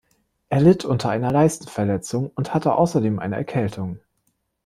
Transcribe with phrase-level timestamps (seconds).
[0.49, 3.99] Er litt unter einer Leistenverletzung und hatte außerdem eine Erkältung.